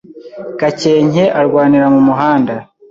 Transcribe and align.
Gakenke 0.59 1.23
arwanira 1.39 1.85
mumuhanda 1.93 2.53